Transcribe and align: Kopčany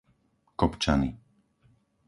Kopčany 0.59 1.09